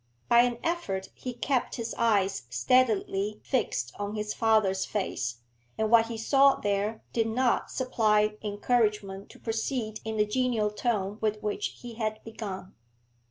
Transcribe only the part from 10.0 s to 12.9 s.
in the genial tone with which he had begun.